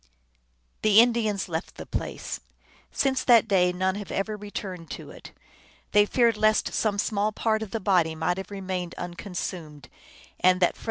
The 0.81 0.99
Indians 0.99 1.47
left 1.47 1.75
the 1.75 1.85
place; 1.85 2.39
since 2.91 3.23
that 3.23 3.47
day 3.47 3.71
none 3.71 3.93
have 3.93 4.09
ever 4.09 4.35
returned 4.35 4.89
to 4.89 5.11
it. 5.11 5.31
They 5.91 6.07
feared 6.07 6.37
lest 6.37 6.73
some 6.73 6.97
small 6.97 7.31
part 7.31 7.61
of 7.61 7.69
the 7.69 7.79
body 7.79 8.15
might 8.15 8.37
have 8.37 8.49
remained 8.49 8.95
unconsumed, 8.97 9.89
and 9.89 9.89
1 9.89 9.89
The 9.89 9.89
Micmac 9.89 9.89
version 9.89 10.59
gives 10.59 10.59
guns. 10.59 10.79